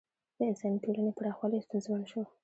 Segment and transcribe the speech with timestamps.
[0.37, 2.21] د انساني ټولنې پراخوالی ستونزمن شو.